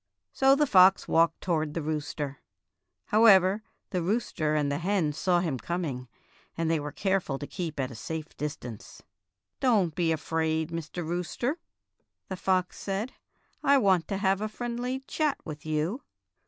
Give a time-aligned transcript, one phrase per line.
[0.33, 2.39] So the fox walked toward the rooster.
[3.09, 3.61] However,
[3.91, 6.07] the rooster and the hen saw him coming,
[6.57, 9.03] and they were careful to keep at a safe distance.
[9.59, 11.05] "Don't be afraid, Mr.
[11.07, 11.59] Rooster,"
[12.29, 13.13] the fox said;
[13.61, 16.01] "I want to have a friendly chat with you."